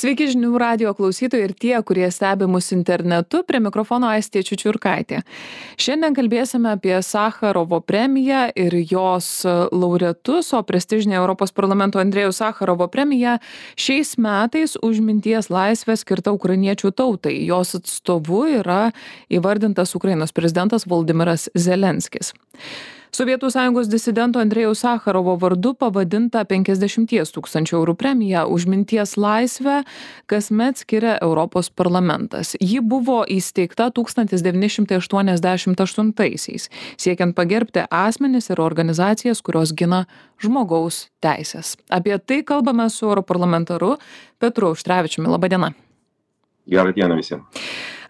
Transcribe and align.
Sveiki 0.00 0.30
žinių 0.32 0.54
radio 0.56 0.94
klausytojai 0.96 1.44
ir 1.44 1.52
tie, 1.60 1.74
kurie 1.84 2.06
stebi 2.08 2.46
mus 2.48 2.70
internetu, 2.72 3.42
prie 3.44 3.58
mikrofono 3.60 4.08
Aistė 4.08 4.40
Čiučiurkaitė. 4.48 5.18
Šiandien 5.76 6.14
kalbėsime 6.16 6.70
apie 6.72 6.94
Sakharovo 7.04 7.82
premiją 7.84 8.46
ir 8.56 8.78
jos 8.88 9.28
laureatus, 9.44 10.54
o 10.56 10.62
prestižinė 10.64 11.18
Europos 11.18 11.52
parlamento 11.52 12.00
Andrėjų 12.00 12.32
Sakharovo 12.32 12.86
premija 12.88 13.34
šiais 13.76 14.14
metais 14.16 14.78
už 14.80 15.02
minties 15.04 15.50
laisvę 15.52 15.98
skirta 16.00 16.32
ukrainiečių 16.32 16.94
tautai. 16.96 17.34
Jos 17.44 17.74
atstovu 17.82 18.46
yra 18.62 18.94
įvardintas 19.28 19.92
Ukrainos 19.98 20.32
prezidentas 20.32 20.88
Valdimiras 20.88 21.50
Zelenskis 21.52 22.32
sovietų 23.12 23.50
sąjungos 23.50 23.88
disidento 23.88 24.40
andrejaus 24.40 24.82
sacharovo 24.84 25.36
vardu 25.40 25.74
pavadinta 25.74 26.44
penkiasdešimties 26.48 27.32
tūkstančių 27.34 27.76
eurų 27.80 27.94
premija 27.98 28.44
už 28.46 28.66
minties 28.70 29.16
laisvę 29.20 29.82
kasmet 30.30 30.80
skiria 30.82 31.16
europos 31.18 31.70
parlamentas. 31.70 32.54
Ji 32.60 32.80
buvo 32.80 33.22
įsteigta 33.28 33.90
tūkstantis 33.94 34.44
devyni 34.46 34.70
šimtai 34.70 35.00
aštuoniasdešimt 35.00 35.80
aštuntaisiais 35.80 36.70
siekiant 37.00 37.36
pagerbti 37.36 37.86
asmenis 37.90 38.50
ir 38.50 38.62
organizacijas 38.62 39.42
kurios 39.42 39.74
gina 39.76 40.04
žmogaus 40.42 41.08
teises 41.20 41.76
apie 41.90 42.18
tai 42.18 42.42
kalbame 42.46 42.88
su 42.90 43.06
europarlamentaru 43.06 43.96
petru 44.38 44.72
auštrevičiumi. 44.72 45.28
Laba 45.30 45.48
diena 45.48 45.72
gerą 46.70 46.92
dieną 46.92 47.16
visiems 47.16 47.42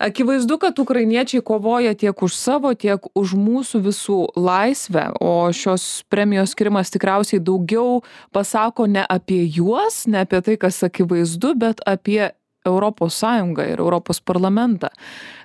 akivaizdu 0.00 0.58
kad 0.58 0.78
ukrainiečiai 0.78 1.42
kovoja 1.44 1.94
tiek 1.94 2.22
už 2.22 2.34
savo 2.34 2.72
tiek 2.74 3.04
už 3.14 3.36
mūsų 3.36 3.82
visų 3.84 4.18
laisvę 4.36 5.10
o 5.20 5.52
šios 5.52 6.02
premijos 6.08 6.54
skyrimas 6.56 6.92
tikriausiai 6.94 7.42
daugiau 7.44 8.00
pasako 8.32 8.88
ne 8.88 9.04
apie 9.04 9.44
juos 9.44 10.06
ne 10.08 10.24
apie 10.24 10.40
tai 10.46 10.56
kas 10.56 10.80
akivaizdu 10.88 11.54
bet 11.54 11.84
apie 11.86 12.32
europos 12.64 13.14
sąjungą 13.14 13.64
ir 13.72 13.78
europos 13.80 14.20
parlamentą. 14.20 14.88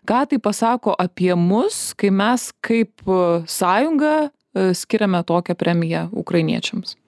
Ką 0.07 0.25
tai 0.29 0.39
pasako 0.39 0.95
apie 0.99 1.35
mus 1.35 1.93
kai 1.95 2.11
mes 2.11 2.51
kaip 2.61 3.01
sąjunga 3.47 4.29
e, 4.55 4.73
skiriame 4.73 5.23
tokią 5.23 5.55
premiją 5.55 6.09
ukrainiečiams? 6.11 6.95
E, 6.95 7.04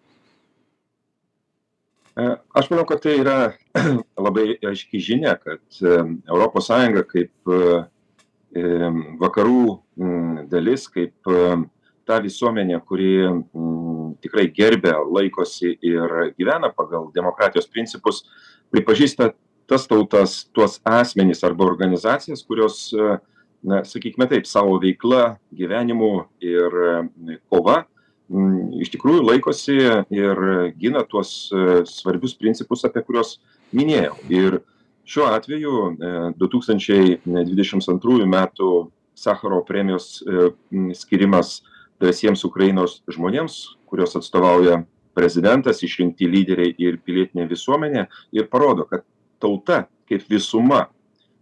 aš 2.18 2.70
manau, 2.72 2.86
kad 2.90 3.02
tai 3.04 3.18
yra 3.22 3.38
labai 4.26 4.58
aiški 4.66 5.02
žinia, 5.04 5.36
kad 5.38 5.62
ES 5.78 6.70
kaip 7.12 7.52
e, 7.54 7.72
vakarų 9.22 9.64
dalis, 10.50 10.88
kaip 10.90 11.30
ta 12.08 12.20
visuomenė, 12.24 12.80
kuri 12.88 13.12
tikrai 14.24 14.48
gerbė, 14.56 14.96
laikosi 15.12 15.76
ir 15.84 16.16
gyvena 16.40 16.72
pagal 16.74 17.12
demokratijos 17.14 17.68
principus, 17.70 18.24
pripažįsta 18.74 19.34
tas 19.68 19.84
tautas, 19.90 20.40
tuos 20.56 20.80
asmenys 20.88 21.44
arba 21.44 21.68
organizacijas, 21.68 22.46
kurios, 22.48 22.88
na, 23.62 23.84
sakykime 23.86 24.30
taip, 24.32 24.48
savo 24.48 24.80
veikla, 24.82 25.36
gyvenimu 25.52 26.12
ir 26.40 26.82
kova 27.52 27.84
iš 28.28 28.92
tikrųjų 28.92 29.24
laikosi 29.24 29.78
ir 30.12 30.42
gina 30.80 31.04
tuos 31.08 31.48
e, 31.52 31.84
svarbius 31.88 32.36
principus, 32.36 32.84
apie 32.88 33.04
kuriuos 33.06 33.38
minėjau. 33.76 34.18
Ir 34.32 34.60
šiuo 35.08 35.30
atveju 35.32 35.80
2022 36.40 38.22
e, 38.22 38.30
metų 38.36 38.72
Sakaro 39.18 39.64
premijos 39.66 40.20
e, 40.22 40.52
skirimas 40.94 41.62
drąsiems 42.02 42.44
Ukrainos 42.46 43.00
žmonėms, 43.10 43.78
kurios 43.90 44.14
atstovauja 44.20 44.84
prezidentas, 45.18 45.82
išrinkti 45.82 46.28
lyderiai 46.30 46.76
ir 46.78 47.00
pilietinė 47.02 47.48
visuomenė 47.50 48.06
ir 48.38 48.52
parodo, 48.52 48.86
kad 48.86 49.08
tauta 49.42 49.88
kaip 50.08 50.28
visuma, 50.30 50.86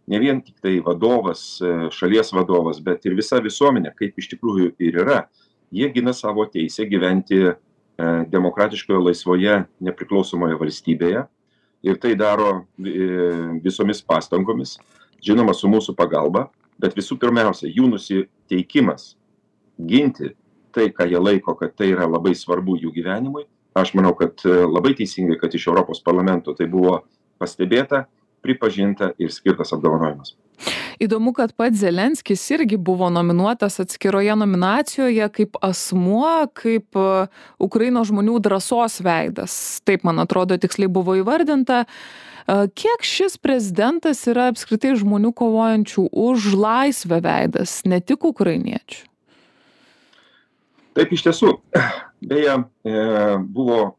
ne 0.08 0.22
vien 0.22 0.40
tik 0.42 0.62
tai 0.64 0.78
vadovas, 0.86 1.58
šalies 1.92 2.32
vadovas, 2.32 2.80
bet 2.80 3.04
ir 3.10 3.18
visa 3.18 3.42
visuomenė, 3.44 3.92
kaip 3.98 4.16
iš 4.22 4.30
tikrųjų 4.32 4.72
ir 4.80 5.02
yra, 5.04 5.26
jie 5.72 5.90
gina 5.94 6.14
savo 6.14 6.46
teisę 6.46 6.86
gyventi 6.90 7.40
e, 7.48 7.56
demokratiškoje, 8.32 9.00
laisvoje, 9.10 9.64
nepriklausomoje 9.80 10.58
valstybėje. 10.60 11.26
Ir 11.86 12.00
tai 12.02 12.16
daro 12.18 12.66
e, 12.82 13.10
visomis 13.64 14.02
pastangomis, 14.02 14.78
žinoma, 15.24 15.54
su 15.54 15.70
mūsų 15.70 15.96
pagalba, 15.98 16.48
bet 16.82 16.98
visų 16.98 17.20
pirmiausia, 17.22 17.70
jų 17.70 17.90
nusiteikimas 17.94 19.14
ginti 19.80 20.34
tai, 20.76 20.90
ką 20.92 21.08
jie 21.08 21.22
laiko, 21.22 21.56
kad 21.56 21.76
tai 21.78 21.92
yra 21.94 22.08
labai 22.10 22.36
svarbu 22.36 22.80
jų 22.82 22.92
gyvenimui. 22.96 23.46
Aš 23.76 23.94
manau, 23.96 24.16
kad 24.18 24.40
e, 24.48 24.62
labai 24.66 24.96
teisingai, 24.98 25.40
kad 25.40 25.54
iš 25.56 25.70
Europos 25.72 26.02
parlamento 26.04 26.56
tai 26.56 26.68
buvo 26.72 27.02
pastebėta, 27.40 28.06
pripažinta 28.46 29.14
ir 29.20 29.34
skirtas 29.34 29.74
apdovanojimas 29.76 30.36
įdomu 31.02 31.34
kad 31.36 31.54
pats 31.58 31.80
zelenskis 31.82 32.44
irgi 32.56 32.78
buvo 32.78 33.10
nominuotas 33.10 33.80
atskiroje 33.84 34.36
nominacijoje 34.36 35.30
kaip 35.36 35.58
asmuo 35.66 36.48
kaip 36.54 36.96
e, 37.00 37.26
ukrainos 37.60 38.12
žmonių 38.12 38.40
drąsos 38.44 39.02
veidas. 39.06 39.82
Taip 39.86 40.06
man 40.08 40.22
atrodo 40.24 40.58
tiksliai 40.58 40.92
buvo 40.92 41.18
įvardinta. 41.20 41.84
E, 41.86 42.68
kiek 42.78 43.04
šis 43.06 43.38
prezidentas 43.42 44.24
yra 44.32 44.50
apskritai 44.54 44.96
žmonių 45.00 45.34
kovojančių 45.36 46.08
už 46.12 46.54
laisvę 46.60 47.20
veidas 47.26 47.82
ne 47.90 48.00
tik 48.02 48.26
ukrainiečių? 48.28 49.04
Taip 50.96 51.12
iš 51.12 51.26
tiesų. 51.28 51.58
Beje 52.26 52.56
e, 52.56 53.00
buvo 53.44 53.96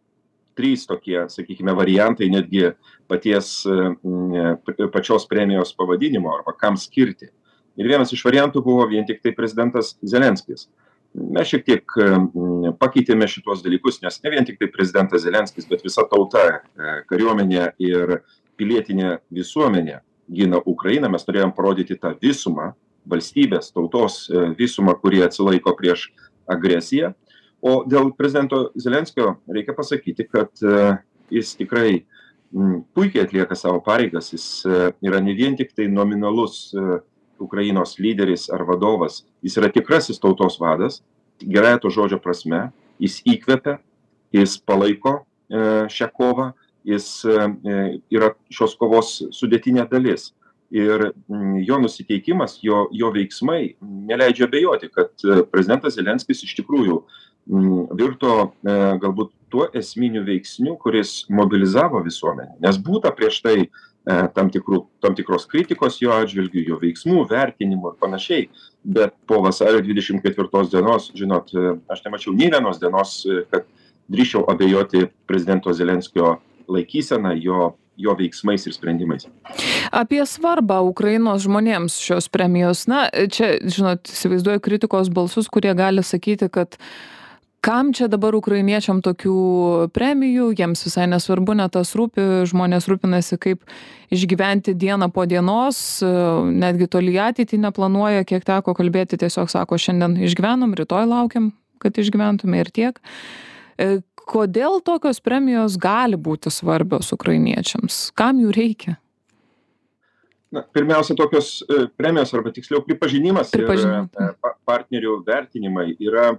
trys 0.56 0.87
tokie 0.89 1.27
sakykime 1.33 1.75
variantai 1.77 2.31
netgi 2.33 2.71
paties 3.11 3.61
e, 3.69 4.87
pačios 4.94 5.28
premijos 5.31 5.75
pavadinimo 5.77 6.33
arba 6.34 6.56
kam 6.56 6.78
skirti. 6.81 7.31
Ir 7.77 7.91
vienas 7.91 8.12
iš 8.12 8.25
variantų 8.25 8.62
buvo 8.65 8.87
vien 8.89 9.05
tik 9.06 9.21
tai 9.22 9.34
prezidentas 9.37 9.94
Zelenskis. 10.00 10.67
Mes 11.17 11.49
šiek 11.49 11.62
tiek 11.65 11.94
pakeitėme 12.81 13.28
šitos 13.31 13.62
dalykus, 13.65 14.03
nes 14.03 14.19
ne 14.25 14.33
vien 14.33 14.44
tik 14.44 14.59
tai 14.61 14.69
prezidentas 14.72 15.25
Zelenskis, 15.25 15.69
bet 15.69 15.84
visa 15.84 16.05
tauta, 16.11 16.43
e, 16.77 16.97
kariuomenė 17.09 17.71
ir 17.81 18.19
pilietinė 18.56 19.19
visuomenė 19.33 20.00
gina 20.33 20.61
Ukrainą. 20.65 21.11
Mes 21.12 21.25
norėjom 21.28 21.55
parodyti 21.56 21.97
tą 22.00 22.12
visumą, 22.21 22.73
valstybės, 23.09 23.71
tautos 23.73 24.27
e, 24.28 24.49
visumą, 24.59 24.97
kurie 25.00 25.23
atsilaiko 25.25 25.73
prieš 25.78 26.11
agresiją. 26.53 27.15
O 27.65 27.81
dėl 27.89 28.12
prezidento 28.17 28.71
Zelenskio 28.78 29.39
reikia 29.49 29.75
pasakyti, 29.75 30.27
kad 30.28 30.53
jis 31.33 31.55
tikrai 31.59 32.05
puikiai 32.94 33.25
atlieka 33.25 33.55
savo 33.55 33.81
pareigas, 33.84 34.31
jis 34.33 34.65
e, 34.67 34.91
yra 35.06 35.21
ne 35.21 35.34
vien 35.34 35.56
tik 35.56 35.75
tai 35.77 35.89
nominalus 35.89 36.72
e, 36.75 37.00
Ukrainos 37.43 37.99
lyderis 37.99 38.49
ar 38.53 38.65
vadovas, 38.65 39.25
jis 39.44 39.59
yra 39.61 39.69
tikrasis 39.72 40.21
tautos 40.22 40.59
vadas, 40.61 41.03
gerąją 41.43 41.83
to 41.83 41.93
žodžio 41.93 42.21
prasme, 42.22 42.71
jis 43.03 43.19
įkvepia, 43.28 43.77
jis 44.33 44.56
palaiko 44.65 45.19
e, 45.19 45.61
šią 45.93 46.09
kovą, 46.17 46.53
jis 46.87 47.27
yra 47.27 48.28
šios 48.47 48.77
kovos 48.78 49.17
sudėtinė 49.34 49.88
dalis. 49.91 50.28
Ir 50.71 51.09
jo 51.67 51.78
nusiteikimas, 51.83 52.61
jo, 52.62 52.84
jo 52.94 53.09
veiksmai 53.15 53.75
neleidžia 53.83 54.47
bejoti, 54.50 54.88
kad 54.94 55.25
prezidentas 55.50 55.97
Zelenskis 55.99 56.44
iš 56.47 56.53
tikrųjų 56.61 57.00
virto 57.46 58.32
galbūt 58.62 59.30
tuo 59.50 59.68
esminiu 59.74 60.24
veiksniu 60.26 60.76
kuris 60.82 61.24
mobilizavo 61.30 62.02
visuomenę 62.04 62.58
nes 62.62 62.78
būta 62.82 63.12
prieš 63.14 63.38
tai 63.44 63.56
e, 63.62 63.68
tam 64.34 64.50
tikrų 64.52 64.82
tam 65.04 65.14
tikros 65.18 65.46
kritikos 65.50 66.00
jo 66.02 66.14
atžvilgiu 66.16 66.64
jo 66.66 66.81
veiksmų 66.82 67.26
vertinimų 67.31 67.94
ir 67.94 67.96
panašiai 68.02 68.48
bet 68.98 69.14
po 69.31 69.40
vasario 69.46 69.82
dvidešim 69.87 70.20
ketvirtos 70.25 70.72
dienos 70.75 71.10
žinot 71.14 71.54
e, 71.54 71.76
aš 71.93 72.04
nemačiau 72.08 72.34
nė 72.34 72.50
vienos 72.56 72.82
dienos 72.82 73.16
e, 73.25 73.44
kad 73.52 73.69
drįsčiau 74.12 74.46
abejoti 74.50 75.06
prezidento 75.31 75.75
zelenskio 75.75 76.37
laikysena 76.69 77.37
jo 77.38 77.75
jo 77.96 78.12
veiksmais 78.12 78.66
ir 78.69 78.75
sprendimais. 78.76 79.22
Apie 79.88 80.19
svarbą 80.28 80.82
Ukrainos 80.84 81.46
žmonėms 81.46 81.94
šios 81.96 82.26
premijos. 82.28 82.82
Na, 82.92 83.06
čia, 83.32 83.54
žinot, 83.64 84.10
įsivaizduoju 84.12 84.60
kritikos 84.60 85.08
balsus, 85.08 85.49
kurie 85.49 85.72
gali 85.72 86.04
sakyti, 86.04 86.50
kad 86.52 86.76
uh, 86.76 86.90
kam 87.64 87.93
čia 87.97 88.06
dabar 88.08 88.35
ukrainiečiam 88.38 89.03
tokių 89.03 89.37
premijų 89.94 90.53
jiems 90.58 90.85
visai 90.87 91.06
nesvarbu 91.11 91.56
ne 91.58 91.67
tas 91.73 91.94
rūpi 91.99 92.47
žmonės 92.50 92.88
rūpinasi 92.91 93.38
kaip 93.43 93.64
išgyventi 94.14 94.76
dieną 94.79 95.11
po 95.14 95.26
dienos 95.26 96.00
netgi 96.03 96.87
toli 96.91 97.17
į 97.17 97.23
ateitį 97.31 97.62
neplanuoja 97.64 98.26
kiek 98.29 98.47
teko 98.47 98.76
kalbėti 98.79 99.19
tiesiog 99.19 99.50
sako 99.50 99.81
šiandien 99.81 100.19
išgyvenom 100.29 100.76
rytoj 100.79 101.08
laukiam 101.11 101.50
kad 101.79 101.99
išgyventume 101.99 102.61
ir 102.61 102.70
tiek. 102.75 103.00
E, 103.79 104.00
kodėl 104.26 104.81
tokios 104.85 105.20
premijos 105.25 105.79
gali 105.81 106.19
būti 106.19 106.52
svarbios 106.52 107.12
ukrainiečiams? 107.17 108.11
Kam 108.17 108.41
jų 108.43 108.55
reikia? 108.56 108.97
Na 110.55 110.62
pirmiausia 110.62 111.17
tokios 111.19 111.59
e, 111.67 111.87
premijos 111.99 112.32
arba 112.37 112.52
tiksliau 112.55 112.82
pripažinimas 112.87 113.52
ir 113.56 113.67
e, 113.67 114.02
pa 114.41 114.55
partnerių 114.67 115.20
vertinimai 115.26 115.93
yra 115.99 116.37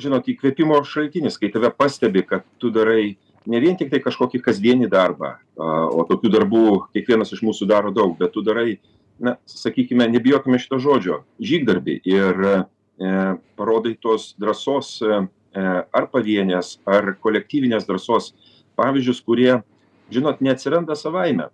žinot 0.00 0.28
įkvėpimo 0.30 0.80
šaltinis 0.88 1.38
kai 1.40 1.52
tave 1.54 1.70
pastebi 1.74 2.24
kad 2.26 2.44
tu 2.58 2.70
darai 2.74 3.16
ne 3.46 3.60
vien 3.60 3.76
tiktai 3.76 4.00
kažkokį 4.04 4.40
kasdienį 4.44 4.88
darbą 4.92 5.36
o 5.58 6.04
tokių 6.08 6.32
darbų 6.32 6.64
kiekvienas 6.96 7.34
iš 7.36 7.44
mūsų 7.46 7.68
daro 7.70 7.92
daug 7.94 8.16
bet 8.18 8.32
tu 8.34 8.42
darai 8.44 8.78
na 9.20 9.36
sakykime 9.46 10.08
nebijokime 10.10 10.58
šito 10.58 10.80
žodžio 10.82 11.22
žygdarbį 11.38 12.00
ir 12.08 12.46
e 12.94 13.12
parodai 13.58 13.96
tos 13.98 14.32
drąsos 14.38 15.00
e 15.02 15.22
ar 15.54 16.06
pavienės 16.10 16.78
ar 16.86 17.14
kolektyvinės 17.22 17.86
drąsos. 17.86 18.32
Pavyzdžius 18.74 19.20
kurie 19.22 19.62
žinot 20.10 20.40
neatsiranda 20.42 20.96
savaime 20.98 21.48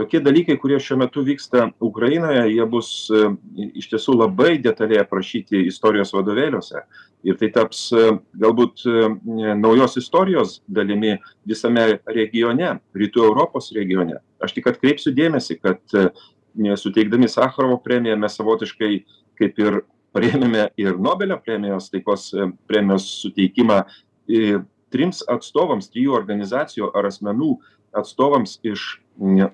tokie 0.00 0.20
dalykai 0.24 0.56
kurie 0.60 0.78
šiuo 0.80 0.96
metu 1.02 1.22
vyksta 1.26 1.66
ukrainoje 1.84 2.46
jie 2.54 2.64
bus 2.72 2.90
e, 3.12 3.26
iš 3.82 3.90
tiesų 3.92 4.16
labai 4.16 4.54
detaliai 4.62 5.02
aprašyti 5.04 5.60
istorijos 5.68 6.14
vadovėliuose. 6.16 6.84
Ir 7.28 7.36
tai 7.40 7.50
taps 7.52 7.82
e, 7.92 8.06
galbūt 8.40 8.86
e, 8.88 9.10
naujos 9.60 9.98
istorijos 10.00 10.60
dalimi 10.68 11.18
visame 11.48 11.84
regione 12.08 12.78
rytų 12.96 13.26
europos 13.28 13.72
regione. 13.76 14.22
Aš 14.40 14.56
tik 14.56 14.70
atkreipsiu 14.72 15.12
dėmesį 15.16 15.58
kad 15.60 15.98
suteikdami 16.80 17.28
sacharovo 17.30 17.76
premiją 17.84 18.16
mes 18.18 18.38
savotiškai 18.40 18.94
kaip 19.38 19.60
ir 19.60 19.82
parėmėme 20.16 20.70
ir 20.80 20.96
nobelio 20.98 21.36
premijos 21.44 21.90
taikos 21.92 22.30
premijos 22.66 23.06
suteikimą 23.20 23.84
trims 24.90 25.20
atstovams 25.30 25.92
trijų 25.92 26.16
organizacijų 26.16 26.90
ar 26.96 27.06
asmenų 27.12 27.52
atstovams 28.00 28.58
iš 28.66 28.96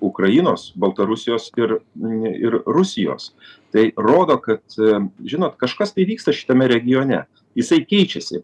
ukrainos 0.01 0.71
baltarusijos 0.75 1.51
ir 1.57 1.79
ir 2.39 2.61
rusijos. 2.65 3.33
Tai 3.71 3.91
rodo 3.97 4.37
kad 4.37 4.61
žinot 5.25 5.57
kažkas 5.57 5.93
tai 5.93 6.05
vyksta 6.05 6.33
šitame 6.33 6.67
regione. 6.67 7.25
Jisai 7.55 7.85
keičiasi. 7.85 8.43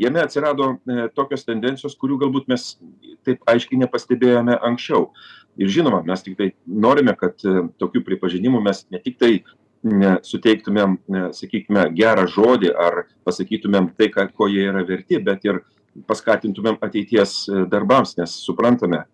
Jame 0.00 0.20
atsirado 0.22 0.78
tokios 1.14 1.44
tendencijos 1.44 1.96
kurių 2.00 2.18
galbūt 2.24 2.48
mes 2.48 2.78
taip 3.26 3.42
aiškiai 3.46 3.78
nepastebėjome 3.84 4.56
anksčiau. 4.62 5.12
Ir 5.58 5.68
žinoma 5.68 6.02
mes 6.06 6.22
tiktai 6.22 6.52
norime 6.66 7.14
kad 7.18 7.38
tokių 7.78 8.04
pripažinimų 8.06 8.62
mes 8.62 8.86
ne 8.90 9.00
tiktai 9.02 9.42
ne 9.82 10.16
suteiktumėm 10.26 10.96
sakykime 11.34 11.88
gerą 11.94 12.26
žodį 12.26 12.72
ar 12.74 13.04
pasakytumėm 13.26 13.92
tai 13.98 14.10
ko 14.10 14.48
jie 14.50 14.66
yra 14.70 14.82
verti 14.86 15.20
bet 15.22 15.44
ir 15.44 15.60
paskatintumėm 16.06 16.78
ateities 16.82 17.44
darbams 17.70 18.16
nes 18.18 18.34
suprantame 18.42 19.04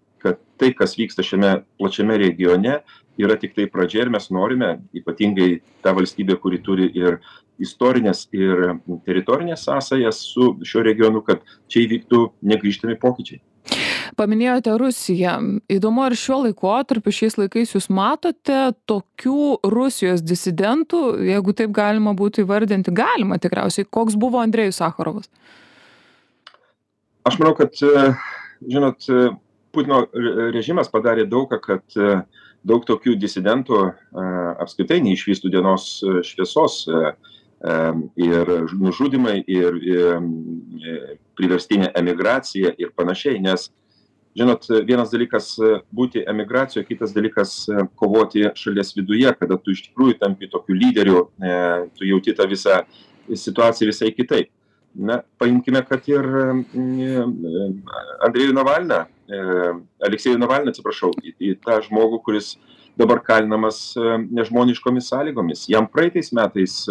tai 0.61 0.73
kas 0.77 0.97
vyksta 0.99 1.25
šiame 1.27 1.55
plačiame 1.79 2.19
regione 2.21 2.81
yra 3.21 3.39
tiktai 3.39 3.67
pradžia 3.71 4.05
ir 4.05 4.12
mes 4.15 4.29
norime 4.35 4.77
ypatingai 4.97 5.61
ta 5.83 5.95
valstybė 5.97 6.39
kuri 6.43 6.61
turi 6.65 6.91
ir 6.99 7.21
istorines 7.62 8.27
ir 8.35 8.77
teritorines 9.06 9.67
sąsajas 9.67 10.23
su 10.35 10.55
šiuo 10.67 10.83
regionu 10.87 11.23
kad 11.27 11.43
čia 11.71 11.85
įvyktų 11.87 12.25
negrįžtami 12.53 12.99
pokyčiai 13.01 13.43
Paminėjote 14.15 14.75
Rusiją. 14.79 15.35
Įdomu, 15.73 16.03
ar 16.05 16.15
šiuo 16.19 16.43
laikotarpiu, 16.45 17.12
šiais 17.15 17.39
laikais 17.39 17.73
jūs 17.75 17.89
matote 17.91 18.75
tokių 18.87 19.65
Rusijos 19.73 20.23
disidentų, 20.23 21.01
jeigu 21.31 21.55
taip 21.56 21.73
galima 21.75 22.12
būtų 22.17 22.45
įvardinti, 22.45 22.95
galima 22.95 23.41
tikriausiai, 23.43 23.89
koks 23.89 24.19
buvo 24.21 24.43
Andrėjus 24.43 24.79
Sakharovas? 24.83 25.31
Aš 27.25 27.41
manau, 27.41 27.55
kad, 27.56 27.73
žinot, 28.69 29.09
putino 29.75 30.05
režimas 30.55 30.91
padarė 30.93 31.26
daug 31.29 31.50
ką 31.50 31.61
kad 31.62 31.97
e, 31.99 32.17
daug 32.65 32.85
tokių 32.88 33.17
disidentų 33.21 33.81
e, 33.85 33.93
apskritai 34.65 35.00
neišvystų 35.05 35.53
dienos 35.53 35.88
e, 36.03 36.21
šviesos 36.26 36.85
ir 38.21 38.50
nužudymai 38.76 39.38
ir 39.49 39.76
priverstinė 41.38 41.87
emigracija 41.97 42.75
ir 42.76 42.91
panašiai. 42.93 43.38
Nes 43.41 43.71
žinot 44.37 44.67
vienas 44.85 45.15
dalykas 45.15 45.47
būti 45.88 46.27
emigracijoj 46.29 46.85
kitas 46.85 47.15
dalykas 47.17 47.55
kovoti 47.97 48.50
šalies 48.61 48.93
viduje 48.99 49.32
kada 49.38 49.56
tu 49.56 49.73
iš 49.73 49.87
tikrųjų 49.87 50.19
tampi 50.20 50.50
tokiu 50.53 50.77
lyderiu 50.77 51.23
tu 51.97 52.05
jauti 52.05 52.37
tą 52.37 52.50
visą 52.50 52.82
situaciją 53.32 53.88
visai 53.94 54.12
kitaip. 54.12 54.53
Na 54.94 55.23
paimkime 55.41 55.81
kad 55.88 56.05
ir 56.12 56.29
andrejų 58.29 58.53
navalną 58.61 59.06
aleksejų 59.29 60.38
navalną 60.38 60.73
atsiprašau 60.73 61.12
į 61.23 61.35
į 61.41 61.53
tą 61.65 61.81
žmogų 61.87 62.21
kuris 62.26 62.55
dabar 62.99 63.23
kalinamas 63.25 63.94
nežmoniškomis 64.31 65.09
sąlygomis 65.11 65.67
jam 65.73 65.88
praeitais 65.91 66.32
metais 66.37 66.82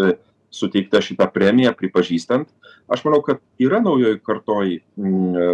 suteikta 0.53 1.01
šita 1.01 1.27
premija 1.33 1.74
pripažįstant 1.77 2.50
aš 2.91 3.06
manau 3.06 3.21
kad 3.25 3.41
yra 3.62 3.80
naujoj 3.83 4.19
kartoj 4.25 4.80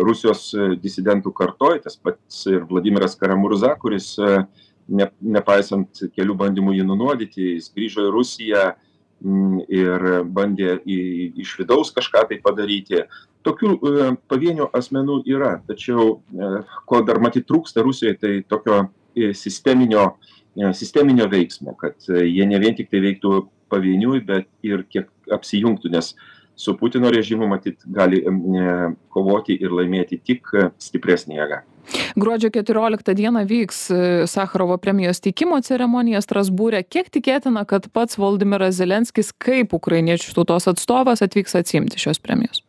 rusijos 0.05 0.49
disidentų 0.81 1.33
kartoj 1.35 1.81
tas 1.83 1.99
pats 1.99 2.45
ir 2.51 2.65
vladimiras 2.69 3.15
karamurza 3.19 3.75
kuris 3.79 4.15
ne 4.89 5.09
nepaisant 5.21 6.05
kelių 6.15 6.35
bandymų 6.35 6.79
jį 6.79 6.85
nunuodyti 6.87 7.55
jis 7.55 7.69
grįžo 7.75 8.07
į 8.07 8.13
rusiją 8.15 8.69
ir 9.67 10.05
bandė 10.31 10.77
į 10.87 10.99
iš 11.43 11.57
vidaus 11.59 11.91
kažką 11.95 12.25
tai 12.29 12.39
padaryti 12.43 13.03
tokių 13.47 13.75
pavienių 14.31 14.69
asmenų 14.75 15.21
yra 15.29 15.53
tačiau 15.67 16.19
ko 16.89 17.01
dar 17.07 17.21
matyt 17.23 17.47
trūksta 17.49 17.83
rusijoj 17.85 18.17
tai 18.19 18.33
tokio 18.47 18.87
sisteminio 19.35 20.11
sisteminio 20.75 21.29
veiksmo 21.31 21.75
kad 21.79 22.09
jie 22.09 22.45
ne 22.49 22.59
vien 22.59 22.75
tiktai 22.75 23.01
veiktų 23.05 23.45
pavieniui 23.71 24.21
bet 24.25 24.49
ir 24.65 24.83
kiek 24.91 25.09
apsijungtų 25.31 25.93
nes 25.93 26.13
su 26.59 26.75
putino 26.75 27.11
režimu 27.13 27.47
matyt 27.47 27.85
gali 27.87 28.19
kovoti 29.13 29.55
ir 29.55 29.75
laimėti 29.75 30.19
tik 30.19 30.51
stipresnė 30.81 31.39
jėga 31.39 31.63
Gruodžio 32.15 32.49
14 32.53 33.15
dieną 33.15 33.45
vyks 33.49 33.91
e, 33.91 34.27
Sakharovo 34.27 34.77
premijos 34.77 35.21
teikimo 35.23 35.57
ceremonija 35.65 36.21
Strasbūrė. 36.21 36.83
Kiek 36.85 37.09
tikėtina, 37.09 37.65
kad 37.69 37.87
pats 37.93 38.19
Valdimiras 38.21 38.77
Zelenskis 38.77 39.31
kaip 39.33 39.73
ukrainiečių 39.73 40.35
tautos 40.37 40.69
atstovas 40.69 41.23
atvyks 41.25 41.57
atsimti 41.57 42.01
šios 42.01 42.21
premijos? 42.21 42.61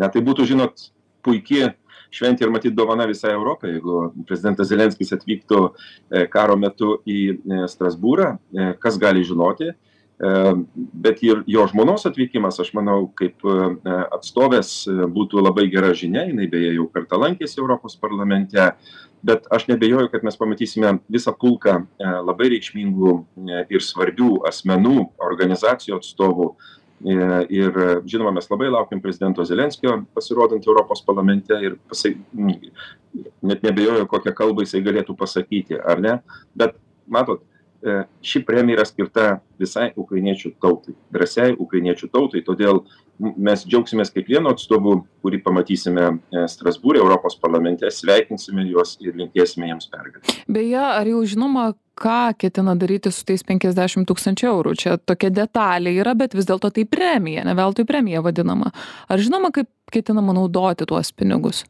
Na 0.00 0.08
tai 0.12 0.22
būtų, 0.24 0.48
žinot, 0.48 0.88
puikiai 1.26 1.74
šventė 2.10 2.46
ir 2.46 2.54
matyt 2.54 2.74
dovana 2.74 3.06
visai 3.06 3.34
Europai, 3.36 3.76
jeigu 3.76 4.08
prezidentas 4.26 4.70
Zelenskis 4.72 5.12
atvyktų 5.14 5.60
e, 5.68 6.24
karo 6.32 6.56
metu 6.58 6.96
į 7.06 7.20
e, 7.30 7.62
Strasbūrą, 7.70 8.32
kas 8.82 8.98
gali 8.98 9.22
žinoti 9.26 9.70
bet 10.20 11.22
ir 11.24 11.42
jo 11.48 11.64
žmonos 11.70 12.04
atvykimas 12.08 12.58
aš 12.60 12.74
manau 12.76 13.06
kaip 13.16 13.40
atstovės 14.12 14.84
būtų 14.88 15.40
labai 15.40 15.64
gera 15.72 15.94
žinia 15.96 16.26
jinai 16.28 16.48
beje 16.50 16.74
jau 16.76 16.88
kartą 16.92 17.16
lankėsi 17.22 17.60
europos 17.62 17.96
parlamente 17.96 18.66
bet 19.24 19.48
aš 19.52 19.66
neabejoju 19.70 20.10
kad 20.12 20.24
mes 20.24 20.36
pamatysime 20.36 20.98
visą 21.08 21.32
pulką 21.32 21.78
labai 22.28 22.50
reikšmingų 22.52 23.14
ir 23.72 23.84
svarbių 23.84 24.42
asmenų 24.50 25.08
organizacijų 25.24 26.02
atstovų 26.02 26.50
ir 27.00 27.78
žinoma 28.04 28.32
mes 28.36 28.50
labai 28.50 28.68
laukiam 28.70 29.00
prezidento 29.00 29.44
zelenskio 29.48 29.94
pasirodant 30.14 30.66
europos 30.66 31.00
parlamente 31.06 31.56
ir 31.64 31.78
pasai 31.88 32.16
net 33.42 33.62
neabejoju 33.62 34.08
kokią 34.10 34.34
kalbą 34.36 34.66
jisai 34.66 34.82
galėtų 34.84 35.16
pasakyti 35.16 35.80
ar 35.80 36.02
ne? 36.04 36.18
Bet 36.54 36.76
matot 37.08 37.40
E, 37.40 37.49
ši 38.20 38.42
premija 38.44 38.80
yra 38.80 38.84
skirta 38.88 39.26
visai 39.60 39.90
ukrainiečių 39.96 40.52
tautai 40.60 40.94
drąsiai 41.12 41.54
ukrainiečių 41.56 42.10
tautai. 42.12 42.42
Todėl 42.44 42.82
mes 43.20 43.64
džiaugsimės 43.66 44.12
kiekvienu 44.14 44.52
atstovu 44.52 45.00
kurį 45.24 45.40
pamatysime 45.44 46.06
e, 46.08 46.44
strasbūre 46.48 47.00
europos 47.00 47.36
parlamente 47.40 47.88
sveikinsime 47.92 48.64
juos 48.70 48.96
ir 49.04 49.16
linkėsime 49.18 49.68
jiems 49.68 49.90
pergalės. 49.92 50.40
Beje 50.48 50.80
ar 50.80 51.08
jau 51.08 51.22
žinoma 51.28 51.70
ką 52.00 52.20
ketina 52.40 52.76
daryti 52.80 53.12
su 53.12 53.26
tais 53.28 53.44
penkiasdešim 53.44 54.06
tūkstančių 54.08 54.48
eurų? 54.52 54.76
Čia 54.80 54.96
tokia 55.04 55.32
detalė 55.42 55.92
yra 56.00 56.16
bet 56.16 56.36
vis 56.36 56.48
dėlto 56.48 56.72
tai 56.72 56.86
premija 56.88 57.44
ne 57.48 57.56
veltui 57.58 57.84
premija 57.88 58.24
vadinama. 58.24 58.72
Ar 59.08 59.20
žinoma 59.20 59.52
kaip 59.56 59.68
ketinama 59.92 60.36
naudoti 60.36 60.88
tuos 60.88 61.12
pinigus 61.12 61.64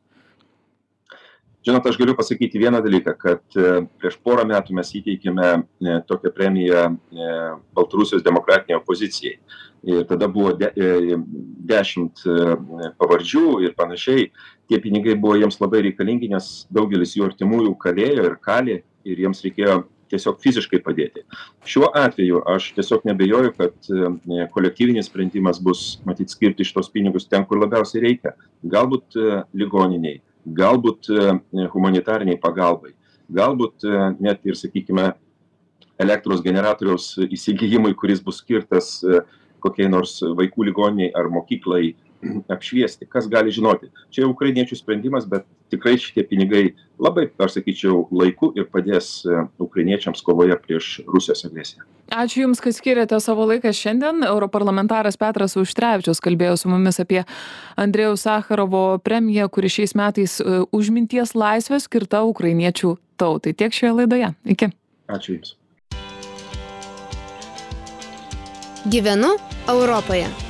žinot 1.66 1.86
aš 1.86 1.98
galiu 1.98 2.14
pasakyti 2.16 2.58
vieną 2.58 2.80
dalyką 2.82 3.14
kad 3.20 3.42
e, 3.56 3.82
prieš 4.00 4.16
porą 4.24 4.46
metų 4.48 4.76
mes 4.78 4.92
įteikėme 4.96 5.48
e, 5.56 5.98
tokią 6.08 6.32
premiją 6.36 6.86
e, 6.88 7.34
baltarusijos 7.76 8.24
demokratinei 8.24 8.78
opozicijai. 8.78 9.36
Ir 9.88 10.04
tada 10.04 10.26
buvo 10.28 10.52
de 10.60 10.68
dešimt 11.64 12.20
pavardžių 13.00 13.62
ir 13.64 13.72
panašiai. 13.78 14.26
Tie 14.68 14.76
pinigai 14.76 15.14
buvo 15.16 15.38
jiems 15.40 15.56
labai 15.62 15.80
reikalingi 15.86 16.28
nes 16.28 16.50
daugelis 16.68 17.16
jų 17.16 17.30
artimųjų 17.30 17.72
kalėjo 17.80 18.26
ir 18.28 18.36
kali 18.44 18.76
ir 19.08 19.24
jiems 19.24 19.40
reikėjo 19.46 19.78
tiesiog 20.12 20.36
fiziškai 20.44 20.82
padėti. 20.84 21.24
Šiuo 21.64 21.88
atveju 21.96 22.42
aš 22.52 22.74
tiesiog 22.76 23.08
neabejoju 23.08 23.54
kad 23.56 23.90
kolektyvinis 24.52 25.08
sprendimas 25.08 25.62
bus 25.64 25.94
matyt 26.04 26.28
skirti 26.28 26.66
šituos 26.66 26.92
pinigus 26.92 27.30
ten 27.30 27.48
kur 27.48 27.62
labiausiai 27.62 28.04
reikia. 28.04 28.36
Galbūt 28.60 29.16
ligoninei 29.56 30.18
galbūt 30.56 31.10
humanitarinei 31.72 32.38
pagalbai. 32.40 32.94
Galbūt 33.30 33.86
net 34.18 34.46
ir 34.48 34.58
sakykime 34.58 35.12
elektros 36.00 36.42
generatoriaus 36.42 37.12
įsigijimui 37.28 37.94
kuris 37.94 38.22
bus 38.24 38.40
skirtas 38.42 38.98
kokiai 39.62 39.90
nors 39.92 40.18
vaikų 40.22 40.70
ligoninei 40.70 41.12
ar 41.14 41.28
mokyklai 41.30 41.94
apšviesti 42.54 43.08
kas 43.10 43.28
gali 43.30 43.52
žinoti. 43.54 43.90
Čia 44.10 44.24
jau 44.24 44.32
ukrainiečių 44.34 44.78
sprendimas 44.78 45.28
bet 45.30 45.46
tikrai 45.72 45.96
šitie 46.00 46.24
pinigai 46.26 46.64
labai 47.00 47.28
aš 47.38 47.58
sakyčiau 47.58 48.06
laiku 48.10 48.52
ir 48.58 48.68
padės 48.72 49.22
ukrainiečiams 49.62 50.22
kovoje 50.26 50.56
prieš 50.60 51.00
rusijos 51.08 51.46
agresiją. 51.48 51.86
Ačiū 52.10 52.42
jums 52.42 52.58
kad 52.58 52.74
skyrėte 52.74 53.20
savo 53.22 53.46
laiką 53.46 53.70
šiandien. 53.76 54.24
Europarlamentaras 54.26 55.18
petras 55.20 55.54
auštrevičius 55.60 56.18
kalbėjo 56.24 56.56
su 56.58 56.72
mumis 56.72 56.98
apie 57.02 57.22
andrejaus 57.78 58.26
sacharovo 58.26 58.98
premiją 58.98 59.46
kuri 59.48 59.70
šiais 59.70 59.94
metais 59.94 60.40
už 60.74 60.90
minties 60.90 61.36
laisvę 61.38 61.78
skirta 61.78 62.24
ukrainiečių 62.26 62.96
tautai. 63.20 63.54
Tiek 63.54 63.72
šioje 63.72 63.94
laidoje. 64.02 64.34
Iki. 64.56 64.72
Ačiū 65.06 65.38
jums. 65.38 65.56
Gyvenu 68.90 69.36
Europoje. 69.68 70.49